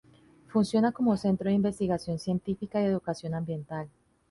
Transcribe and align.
Funciona 0.47 0.91
como 0.91 1.15
centro 1.15 1.47
de 1.47 1.55
investigación 1.55 2.17
científica 2.17 2.81
y 2.81 2.85
educación 2.85 3.35
ambiental. 3.35 3.87